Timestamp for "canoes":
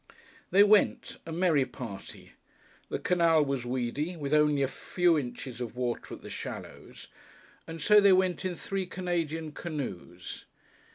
9.51-10.45